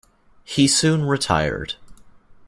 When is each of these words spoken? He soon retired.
He 0.43 0.67
soon 0.67 1.05
retired. 1.05 1.75